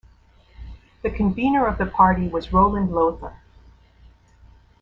[1.03, 3.35] The convenor of the party was Roland Lotha.